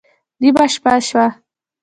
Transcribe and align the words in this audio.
نېمه 0.41 0.65
شپه 0.73 0.93
شوه 1.07 1.25